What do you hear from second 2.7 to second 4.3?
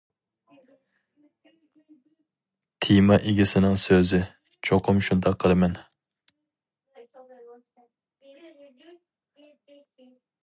تېما ئىگىسىنىڭ سۆزى: